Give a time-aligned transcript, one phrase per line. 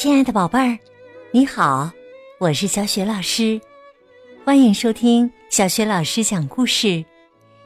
[0.00, 0.78] 亲爱的宝贝儿，
[1.30, 1.90] 你好，
[2.38, 3.60] 我是小雪老师，
[4.46, 7.04] 欢迎收听小雪老师讲故事，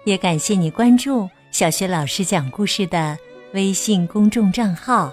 [0.02, 3.16] 也感谢你关注小雪老师讲故事的
[3.52, 5.12] 微信公众账号。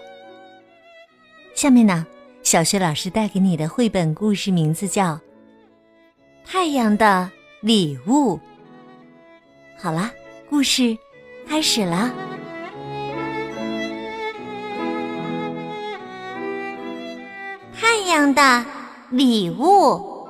[1.53, 2.07] 下面呢，
[2.41, 5.13] 小雪老师带给你的绘本故事名字叫
[6.43, 7.29] 《太阳的
[7.59, 8.35] 礼物》。
[9.77, 10.11] 好啦，
[10.49, 10.97] 故事
[11.47, 12.11] 开始啦。
[18.11, 18.65] 太阳的
[19.09, 20.27] 礼物。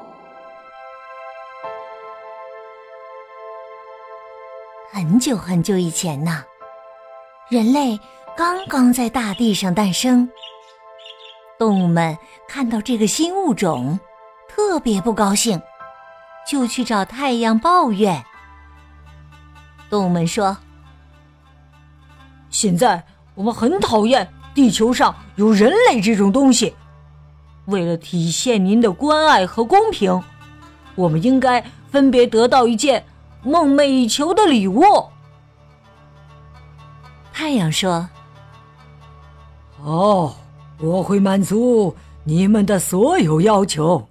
[4.94, 6.44] 很久很久以前呢，
[7.50, 8.00] 人类
[8.38, 10.30] 刚刚在大地上诞生。
[11.58, 12.16] 动物们
[12.48, 14.00] 看到这个新物种，
[14.48, 15.60] 特别不高兴，
[16.48, 18.24] 就去找太阳抱怨。
[19.90, 20.56] 动物们说
[22.52, 26.76] ：“现在我们很讨厌地球上有人类这种东西。”
[27.66, 30.22] 为了体现您的关爱和公平，
[30.96, 33.04] 我们应该分别得到一件
[33.44, 34.84] 梦寐以求的礼物。
[37.32, 38.10] 太阳说
[39.80, 40.36] ：“好，
[40.80, 44.06] 我会满足你们的所有要求，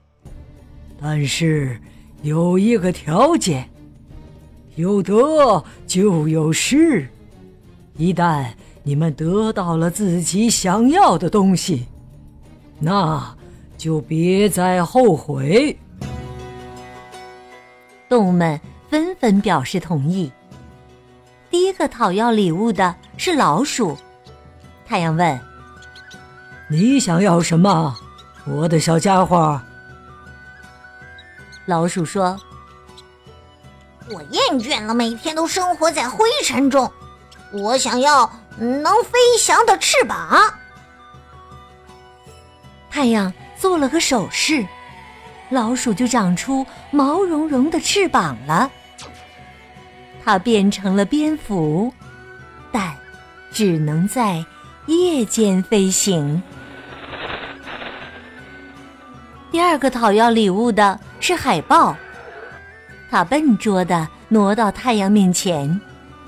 [1.01, 1.81] 但是
[2.23, 3.69] 有一个条件：
[4.77, 7.06] 有得就有失。
[7.97, 8.47] 一旦
[8.83, 11.87] 你们得到了自己想要的东西，
[12.78, 13.37] 那……”
[13.81, 15.75] 就别再后悔。
[18.11, 20.31] 动物们纷纷表示同意。
[21.48, 23.97] 第一个讨要礼物的是老鼠。
[24.87, 25.41] 太阳问
[26.69, 27.97] ：“你想要什么，
[28.47, 29.59] 我的小家伙？”
[31.65, 32.39] 老鼠说
[34.12, 36.92] ：“我厌倦了每天都生活在灰尘中，
[37.50, 40.53] 我想要能飞翔的翅膀。”
[42.91, 43.33] 太阳。
[43.61, 44.66] 做了个手势，
[45.50, 48.71] 老鼠就长出毛茸茸的翅膀了。
[50.25, 51.93] 它变成了蝙蝠，
[52.72, 52.97] 但
[53.53, 54.43] 只能在
[54.87, 56.43] 夜间飞行。
[59.53, 61.94] 第二个讨要礼物的是海豹，
[63.10, 65.78] 它笨拙的挪到太阳面前，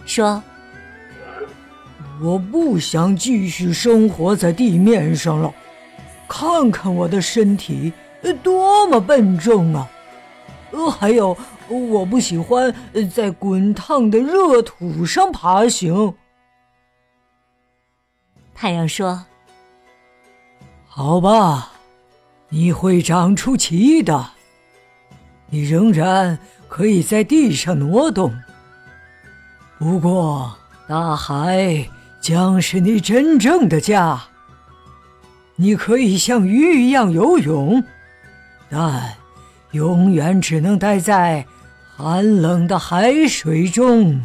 [0.04, 0.42] 说
[2.20, 5.50] ：“我不想继续生活在地面上了。”
[6.34, 7.92] 看看我的身体，
[8.42, 9.86] 多么笨重啊！
[10.70, 11.36] 呃，还有，
[11.68, 12.74] 我不喜欢
[13.14, 16.14] 在滚烫的热土上爬行。
[18.54, 19.26] 太阳说
[20.88, 21.72] ：“好吧，
[22.48, 24.30] 你会长出鳍的，
[25.50, 28.34] 你仍然可以在地上挪动。
[29.78, 30.56] 不过，
[30.88, 31.86] 大海
[32.22, 34.18] 将是你真正的家。”
[35.56, 37.84] 你可以像鱼一样游泳，
[38.70, 39.14] 但
[39.72, 41.46] 永远只能待在
[41.94, 44.20] 寒冷的海水中。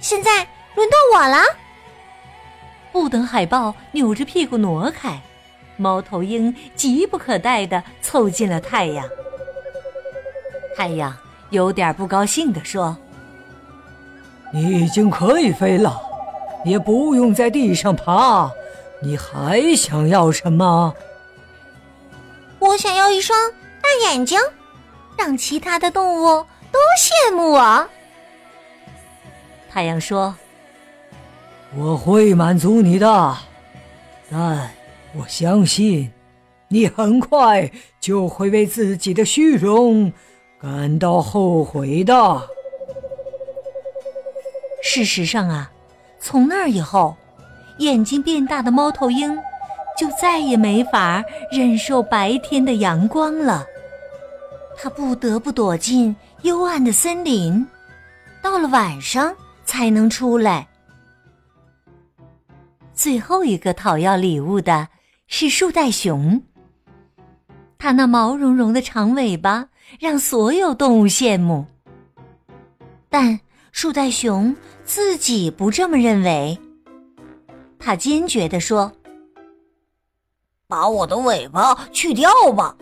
[0.00, 1.38] 现在轮到我了。
[2.92, 5.20] 不等海豹扭着屁股挪开，
[5.76, 9.06] 猫头鹰急不可待的凑近了太阳。
[10.76, 11.16] 太阳
[11.50, 12.96] 有点不高兴的说
[14.52, 16.00] ：“你已经可以飞了，
[16.64, 18.50] 也不用在地上爬。”
[19.00, 20.94] 你还想要什么？
[22.58, 23.38] 我想要一双
[23.80, 24.38] 大眼睛，
[25.16, 27.88] 让其他的动物都羡慕我。
[29.70, 30.34] 太阳说
[31.76, 33.36] ：“我会满足你的，
[34.28, 34.68] 但
[35.14, 36.10] 我相信
[36.66, 37.70] 你很快
[38.00, 40.12] 就会为自己的虚荣
[40.60, 42.42] 感到后悔的。”
[44.82, 45.70] 事实上啊，
[46.18, 47.16] 从那以后。
[47.78, 49.36] 眼睛变大的猫头鹰，
[49.96, 53.64] 就再也没法忍受白天的阳光了。
[54.76, 57.66] 它不得不躲进幽暗的森林，
[58.42, 59.34] 到了晚上
[59.64, 60.68] 才能出来。
[62.94, 64.88] 最后一个讨要礼物的
[65.26, 66.40] 是树袋熊。
[67.78, 69.68] 它那毛茸茸的长尾巴
[70.00, 71.64] 让所有动物羡慕，
[73.08, 73.38] 但
[73.70, 74.54] 树袋熊
[74.84, 76.58] 自己不这么认为。
[77.78, 78.92] 他坚决地说
[80.66, 82.76] ：“把我的尾巴去掉吧，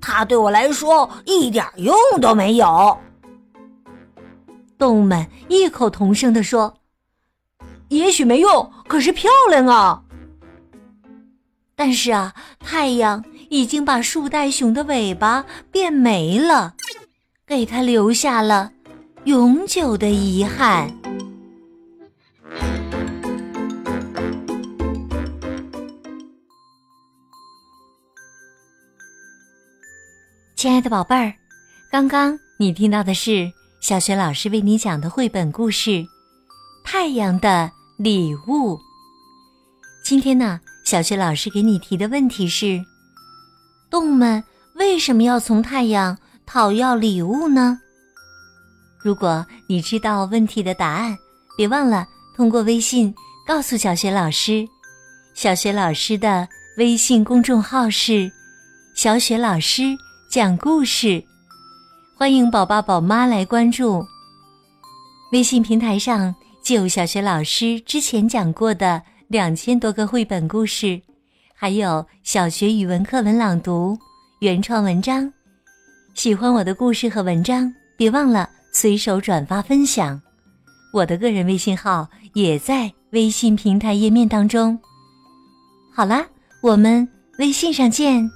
[0.00, 2.98] 它对我来说一点用都没有。”
[4.78, 6.74] 动物们异口同声地说
[7.88, 10.02] ：“也许没用，可是漂亮啊！”
[11.74, 16.74] 但是啊，太阳已经把树袋熊的尾巴变没了，
[17.46, 18.72] 给他留下了
[19.24, 20.90] 永久的遗憾。
[30.56, 31.34] 亲爱的宝贝儿，
[31.92, 35.90] 刚刚你听到的是小雪老师为你讲的绘本故事
[36.82, 38.74] 《太阳的礼物》。
[40.02, 42.82] 今天呢，小雪老师给你提的问题是：
[43.90, 44.42] 动物们
[44.76, 46.16] 为什么要从太阳
[46.46, 47.78] 讨要礼物呢？
[48.98, 51.14] 如果你知道问题的答案，
[51.54, 53.14] 别忘了通过微信
[53.46, 54.66] 告诉小雪老师。
[55.34, 56.48] 小雪老师的
[56.78, 58.32] 微信公众号是
[58.96, 59.82] “小雪老师
[60.28, 61.22] 讲故事”，
[62.16, 64.04] 欢迎宝爸宝妈来关注。
[65.32, 71.00] 微信平台上既有小学老师之前讲过的两千多个绘本故事，
[71.54, 73.96] 还有小学语文课文朗读、
[74.40, 75.32] 原创文章。
[76.14, 80.20] 喜欢我的故事和文章，别忘了随手转发分享。
[80.92, 84.78] 我的个人微信号也在微信平台页面当中。
[85.94, 86.26] 好啦，
[86.62, 87.08] 我们
[87.38, 88.28] 微信上见。